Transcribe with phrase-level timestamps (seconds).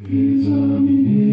[0.00, 1.23] Examine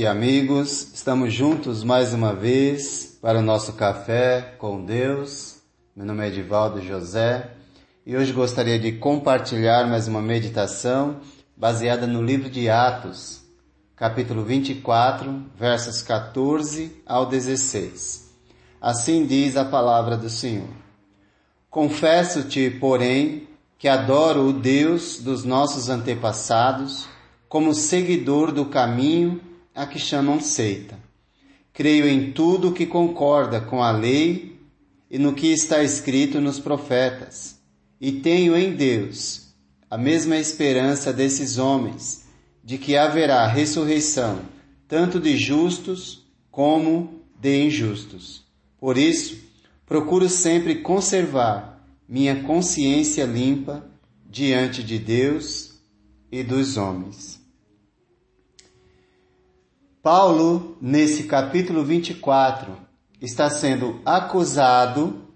[0.00, 5.58] e amigos, estamos juntos mais uma vez para o nosso café com Deus.
[5.94, 7.50] Meu nome é Edivaldo José
[8.06, 11.20] e hoje gostaria de compartilhar mais uma meditação
[11.54, 13.42] baseada no livro de Atos,
[13.94, 18.30] capítulo 24, versos 14 ao 16.
[18.80, 20.70] Assim diz a palavra do Senhor.
[21.68, 27.06] Confesso-te, porém, que adoro o Deus dos nossos antepassados
[27.50, 29.49] como seguidor do caminho
[29.80, 30.98] a que chamam seita.
[31.72, 34.60] Creio em tudo que concorda com a lei
[35.10, 37.58] e no que está escrito nos profetas,
[37.98, 39.54] e tenho em Deus
[39.90, 42.26] a mesma esperança desses homens,
[42.62, 44.40] de que haverá ressurreição
[44.86, 48.44] tanto de justos como de injustos.
[48.78, 49.38] Por isso,
[49.86, 53.82] procuro sempre conservar minha consciência limpa
[54.28, 55.80] diante de Deus
[56.30, 57.39] e dos homens.
[60.02, 62.72] Paulo, nesse capítulo 24,
[63.20, 65.26] está sendo acusado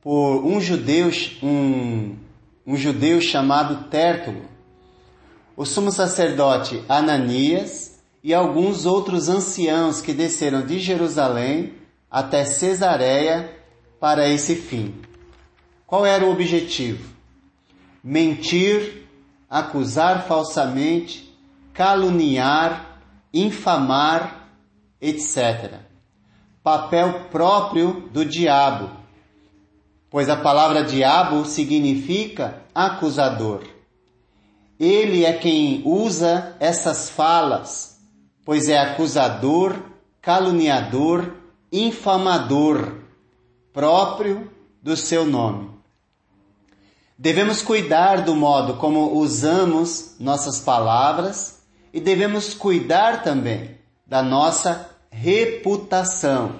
[0.00, 1.10] por um judeu,
[1.42, 2.14] um,
[2.64, 4.42] um judeu chamado Tértulo,
[5.56, 11.72] o sumo sacerdote Ananias e alguns outros anciãos que desceram de Jerusalém
[12.08, 13.50] até Cesareia
[13.98, 14.94] para esse fim.
[15.88, 17.04] Qual era o objetivo?
[18.02, 19.08] Mentir,
[19.50, 21.36] acusar falsamente,
[21.72, 22.93] caluniar,
[23.34, 24.48] infamar,
[25.00, 25.80] etc.
[26.62, 28.90] Papel próprio do diabo,
[30.08, 33.64] pois a palavra diabo significa acusador.
[34.78, 37.98] Ele é quem usa essas falas,
[38.44, 39.76] pois é acusador,
[40.22, 41.34] caluniador,
[41.72, 43.00] infamador,
[43.72, 44.50] próprio
[44.80, 45.70] do seu nome.
[47.16, 51.53] Devemos cuidar do modo como usamos nossas palavras
[51.94, 53.70] e devemos cuidar também
[54.04, 56.56] da nossa reputação,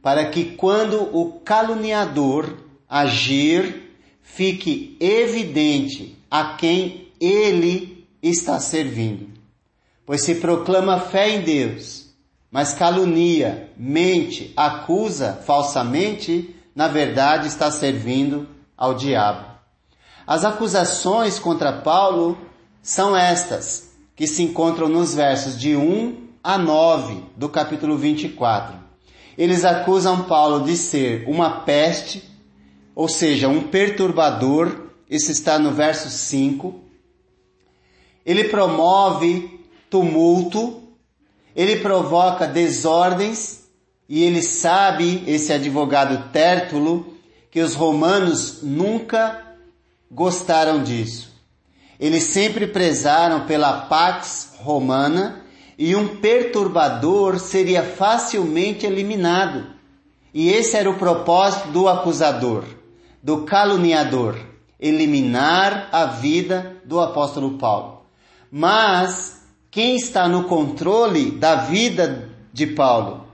[0.00, 2.56] para que quando o caluniador
[2.88, 3.82] agir,
[4.22, 9.28] fique evidente a quem ele está servindo.
[10.06, 12.06] Pois se proclama fé em Deus,
[12.48, 19.46] mas calunia, mente, acusa falsamente, na verdade está servindo ao diabo.
[20.24, 22.38] As acusações contra Paulo
[22.80, 23.85] são estas,
[24.16, 28.74] que se encontram nos versos de 1 a 9 do capítulo 24.
[29.36, 32.24] Eles acusam Paulo de ser uma peste,
[32.94, 36.80] ou seja, um perturbador, isso está no verso 5.
[38.24, 39.60] Ele promove
[39.90, 40.82] tumulto,
[41.54, 43.66] ele provoca desordens,
[44.08, 47.14] e ele sabe, esse advogado Tértulo,
[47.50, 49.56] que os romanos nunca
[50.10, 51.35] gostaram disso.
[51.98, 55.42] Eles sempre prezaram pela pax romana
[55.78, 59.66] e um perturbador seria facilmente eliminado.
[60.32, 62.64] E esse era o propósito do acusador,
[63.22, 64.36] do caluniador,
[64.78, 68.02] eliminar a vida do apóstolo Paulo.
[68.50, 69.40] Mas
[69.70, 73.26] quem está no controle da vida de Paulo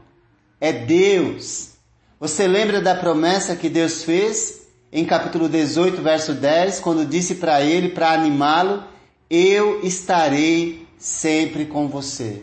[0.60, 1.72] é Deus.
[2.20, 4.61] Você lembra da promessa que Deus fez
[4.92, 8.84] em capítulo 18, verso 10, quando disse para ele, para animá-lo,
[9.30, 12.42] eu estarei sempre com você.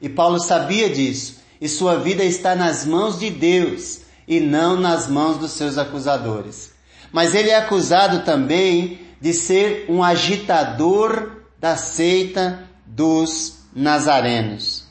[0.00, 5.08] E Paulo sabia disso, e sua vida está nas mãos de Deus e não nas
[5.08, 6.72] mãos dos seus acusadores.
[7.12, 14.86] Mas ele é acusado também de ser um agitador da seita dos nazarenos.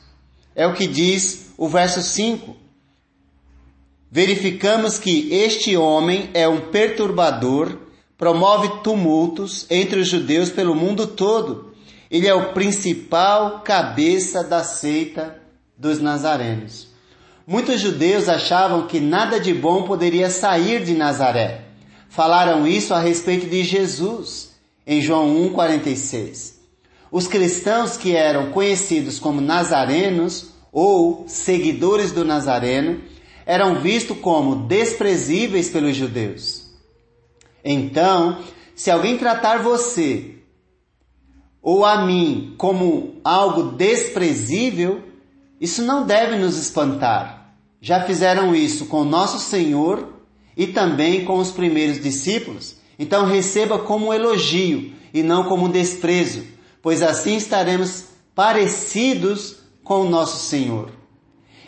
[0.56, 2.61] É o que diz o verso 5.
[4.14, 7.78] Verificamos que este homem é um perturbador,
[8.18, 11.72] promove tumultos entre os judeus pelo mundo todo.
[12.10, 15.40] Ele é o principal cabeça da seita
[15.78, 16.88] dos nazarenos.
[17.46, 21.62] Muitos judeus achavam que nada de bom poderia sair de Nazaré.
[22.10, 24.50] Falaram isso a respeito de Jesus,
[24.86, 26.56] em João 1,46.
[27.10, 33.10] Os cristãos que eram conhecidos como nazarenos ou seguidores do Nazareno
[33.46, 36.70] eram vistos como desprezíveis pelos judeus.
[37.64, 38.38] Então,
[38.74, 40.36] se alguém tratar você
[41.62, 45.02] ou a mim como algo desprezível,
[45.60, 47.56] isso não deve nos espantar.
[47.80, 50.12] Já fizeram isso com nosso Senhor
[50.56, 52.76] e também com os primeiros discípulos.
[52.98, 56.44] Então receba como elogio e não como desprezo,
[56.80, 58.04] pois assim estaremos
[58.34, 61.01] parecidos com o nosso Senhor.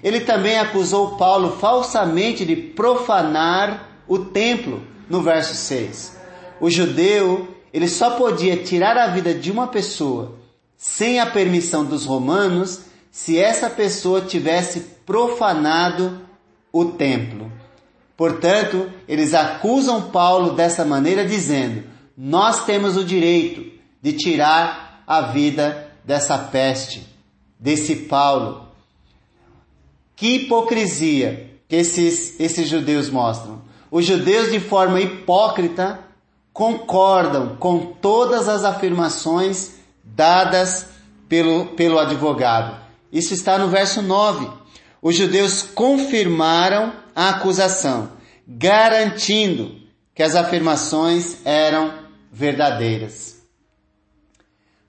[0.04, 6.18] Ele também acusou Paulo falsamente de profanar o templo, no verso 6.
[6.60, 10.36] O judeu, ele só podia tirar a vida de uma pessoa
[10.76, 16.20] sem a permissão dos romanos se essa pessoa tivesse profanado
[16.70, 17.50] o templo.
[18.14, 21.84] Portanto, eles acusam Paulo dessa maneira, dizendo:
[22.16, 23.64] Nós temos o direito
[24.02, 27.06] de tirar a vida dessa peste,
[27.58, 28.63] desse Paulo.
[30.16, 33.62] Que hipocrisia que esses, esses judeus mostram.
[33.90, 36.00] Os judeus, de forma hipócrita,
[36.52, 39.72] concordam com todas as afirmações
[40.02, 40.86] dadas
[41.28, 42.80] pelo, pelo advogado.
[43.12, 44.48] Isso está no verso 9.
[45.02, 48.10] Os judeus confirmaram a acusação,
[48.46, 49.76] garantindo
[50.14, 51.92] que as afirmações eram
[52.32, 53.42] verdadeiras.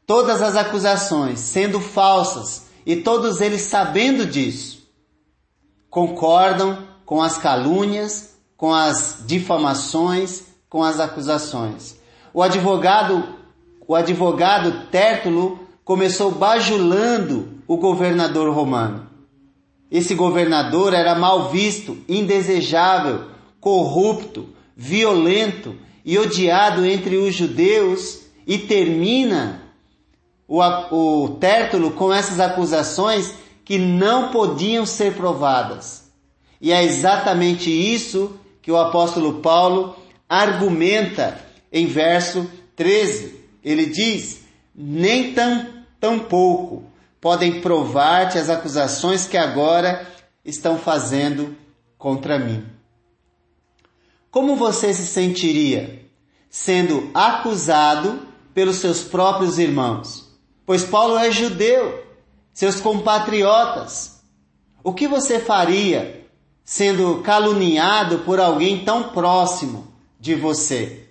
[0.05, 4.84] Todas as acusações sendo falsas e todos eles sabendo disso,
[5.95, 11.95] concordam com as calúnias, com as difamações, com as acusações.
[12.33, 13.23] O advogado,
[13.87, 19.07] o advogado Tértulo começou bajulando o governador romano.
[19.89, 23.29] Esse governador era mal visto, indesejável,
[23.61, 29.61] corrupto, violento e odiado entre os judeus e termina
[30.45, 36.05] o, o Tértulo com essas acusações que não podiam ser provadas.
[36.61, 39.95] E é exatamente isso que o apóstolo Paulo
[40.29, 41.39] argumenta
[41.71, 43.39] em verso 13.
[43.63, 44.41] Ele diz:
[44.73, 45.67] Nem tão,
[45.99, 46.85] tão pouco
[47.19, 50.07] podem provar-te as acusações que agora
[50.43, 51.57] estão fazendo
[51.97, 52.63] contra mim.
[54.29, 56.05] Como você se sentiria
[56.49, 60.25] sendo acusado pelos seus próprios irmãos?
[60.65, 62.04] Pois Paulo é judeu,
[62.55, 64.21] seus compatriotas.
[64.81, 66.25] O que você faria
[66.63, 71.09] sendo caluniado por alguém tão próximo de você?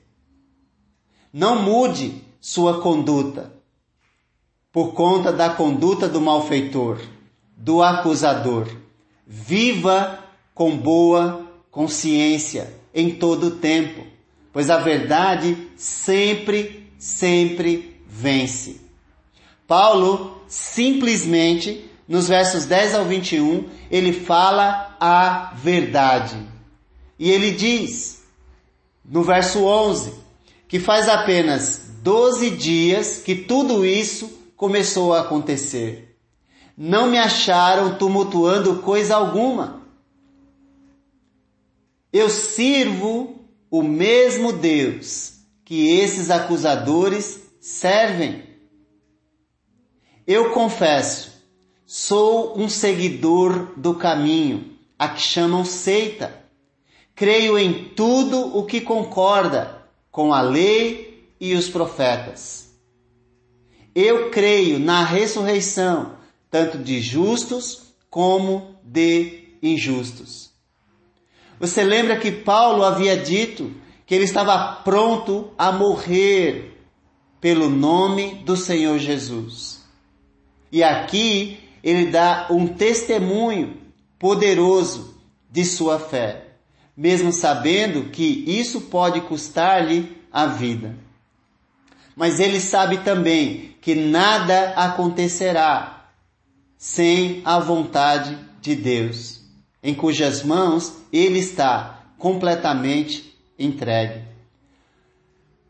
[1.31, 3.53] Não mude sua conduta
[4.73, 6.99] por conta da conduta do malfeitor,
[7.57, 8.67] do acusador.
[9.27, 10.19] Viva
[10.55, 14.05] com boa consciência em todo o tempo,
[14.53, 18.84] pois a verdade sempre, sempre vence.
[19.75, 26.37] Paulo simplesmente, nos versos 10 ao 21, ele fala a verdade.
[27.19, 28.23] E ele diz,
[29.05, 30.13] no verso 11,
[30.69, 36.17] que faz apenas 12 dias que tudo isso começou a acontecer.
[36.79, 39.83] Não me acharam tumultuando coisa alguma
[42.13, 45.33] eu sirvo o mesmo Deus
[45.65, 48.44] que esses acusadores servem.
[50.27, 51.33] Eu confesso,
[51.85, 56.43] sou um seguidor do caminho, a que chamam seita.
[57.15, 62.73] Creio em tudo o que concorda com a lei e os profetas.
[63.95, 66.17] Eu creio na ressurreição,
[66.51, 70.51] tanto de justos como de injustos.
[71.61, 73.73] Você lembra que Paulo havia dito
[74.07, 76.81] que ele estava pronto a morrer
[77.41, 79.74] pelo nome do Senhor Jesus.
[80.75, 83.77] E aqui ele dá um testemunho
[84.19, 85.17] poderoso
[85.49, 86.49] de sua fé,
[86.97, 90.97] mesmo sabendo que isso pode custar-lhe a vida.
[92.17, 96.09] Mas ele sabe também que nada acontecerá
[96.77, 99.45] sem a vontade de Deus
[99.81, 104.25] em cujas mãos ele está completamente entregue.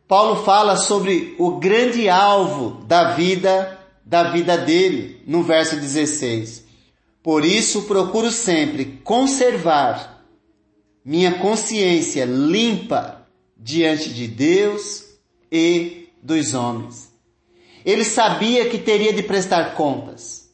[0.07, 3.74] Paulo fala sobre o grande alvo da vida
[4.05, 6.63] da vida dele no verso 16.
[7.23, 10.23] Por isso procuro sempre conservar
[11.03, 15.03] minha consciência limpa diante de Deus
[15.51, 17.11] e dos homens.
[17.83, 20.49] Ele sabia que teria de prestar contas.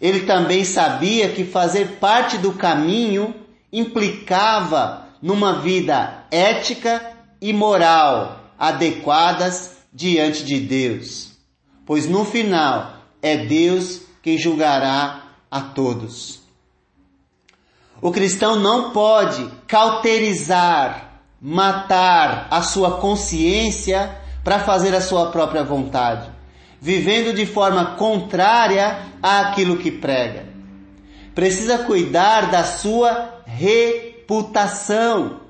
[0.00, 3.34] Ele também sabia que fazer parte do caminho
[3.72, 11.27] implicava numa vida ética e moral adequadas diante de Deus,
[11.88, 16.40] pois no final é Deus quem julgará a todos.
[18.02, 26.30] O cristão não pode cauterizar, matar a sua consciência para fazer a sua própria vontade,
[26.78, 30.44] vivendo de forma contrária àquilo que prega.
[31.34, 35.40] Precisa cuidar da sua reputação.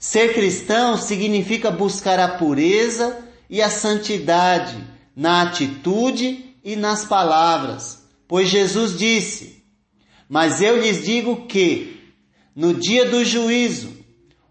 [0.00, 8.50] Ser cristão significa buscar a pureza e a santidade na atitude e nas palavras, pois
[8.50, 9.64] Jesus disse:
[10.28, 12.12] Mas eu lhes digo que,
[12.54, 13.96] no dia do juízo,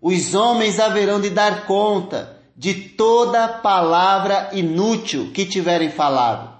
[0.01, 6.57] os homens haverão de dar conta de toda palavra inútil que tiverem falado,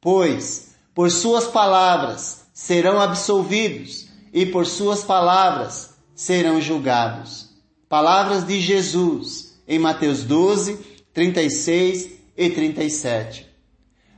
[0.00, 7.50] pois por suas palavras serão absolvidos e por suas palavras serão julgados.
[7.88, 10.78] Palavras de Jesus em Mateus 12,
[11.12, 13.46] 36 e 37.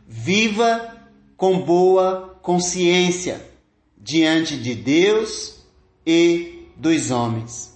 [0.06, 0.96] Viva
[1.37, 3.44] com boa consciência
[3.99, 5.56] diante de Deus
[6.06, 7.75] e dos homens.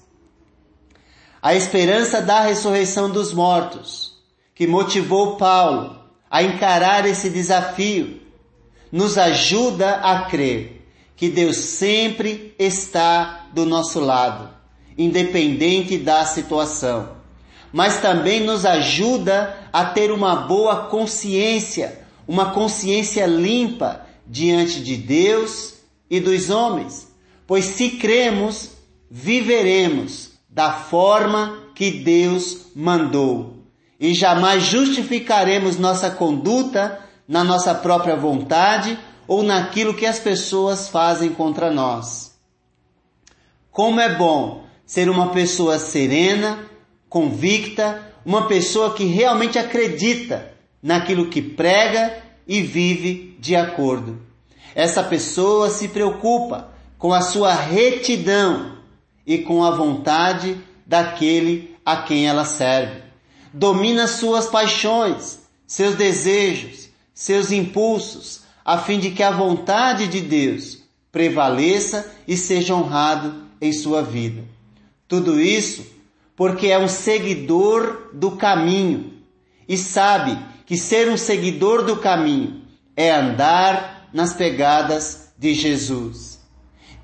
[1.43, 4.19] A esperança da ressurreição dos mortos,
[4.55, 5.99] que motivou Paulo
[6.31, 8.21] a encarar esse desafio,
[8.93, 14.51] nos ajuda a crer que Deus sempre está do nosso lado,
[14.97, 17.20] independente da situação
[17.73, 25.75] mas também nos ajuda a ter uma boa consciência, uma consciência limpa diante de Deus
[26.09, 27.09] e dos homens.
[27.47, 28.71] Pois se cremos,
[29.11, 33.61] viveremos da forma que Deus mandou
[34.01, 36.99] e jamais justificaremos nossa conduta
[37.29, 38.99] na nossa própria vontade
[39.29, 42.35] ou naquilo que as pessoas fazem contra nós.
[43.71, 46.59] Como é bom ser uma pessoa serena,
[47.11, 54.19] convicta, uma pessoa que realmente acredita naquilo que prega e vive de acordo.
[54.75, 58.79] Essa pessoa se preocupa com a sua retidão
[59.27, 63.03] e com a vontade daquele a quem ela serve.
[63.53, 70.79] Domina suas paixões, seus desejos, seus impulsos, a fim de que a vontade de Deus
[71.11, 74.45] prevaleça e seja honrado em sua vida.
[75.09, 75.85] Tudo isso
[76.41, 79.13] porque é um seguidor do caminho
[79.69, 82.63] e sabe que ser um seguidor do caminho
[82.97, 86.41] é andar nas pegadas de Jesus.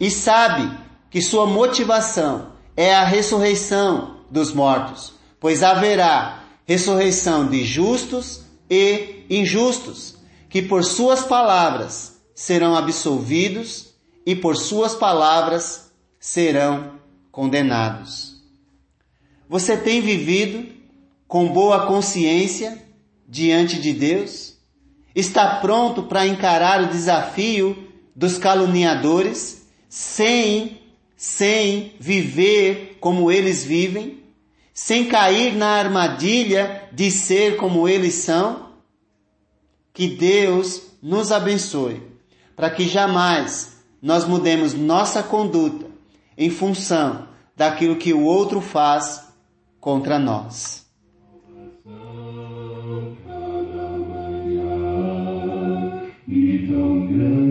[0.01, 0.75] E sabe
[1.11, 8.41] que sua motivação é a ressurreição dos mortos, pois haverá ressurreição de justos
[8.71, 10.17] e injustos,
[10.49, 13.89] que por suas palavras serão absolvidos
[14.25, 16.93] e por suas palavras serão
[17.31, 18.26] condenados.
[19.49, 20.67] Você tem vivido
[21.29, 22.83] com boa consciência
[23.29, 24.57] diante de Deus?
[25.15, 27.77] Está pronto para encarar o desafio
[28.15, 30.81] dos caluniadores sem
[31.17, 34.23] sem viver como eles vivem,
[34.75, 38.73] sem cair na armadilha de ser como eles são?
[39.95, 42.03] Que Deus nos abençoe,
[42.55, 45.87] para que jamais nós mudemos nossa conduta
[46.37, 47.27] em função
[47.57, 49.26] daquilo que o outro faz
[49.87, 50.85] contra nós.
[56.27, 57.46] E tão grande.